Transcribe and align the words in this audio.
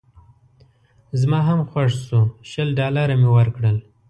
زما 1.19 1.39
هم 1.47 1.59
خوښ 1.69 1.91
شو 2.07 2.19
شل 2.49 2.69
ډالره 2.79 3.15
مې 3.21 3.29
ورکړل. 3.37 3.77